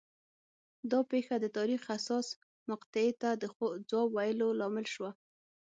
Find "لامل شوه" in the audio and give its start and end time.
4.59-5.11